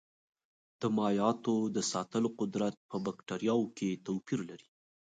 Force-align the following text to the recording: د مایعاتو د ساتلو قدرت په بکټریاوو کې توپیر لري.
د 0.81 0.83
مایعاتو 0.97 1.55
د 1.75 1.77
ساتلو 1.91 2.29
قدرت 2.39 2.73
په 2.91 2.97
بکټریاوو 3.05 3.73
کې 3.77 4.01
توپیر 4.05 4.39
لري. 4.49 4.67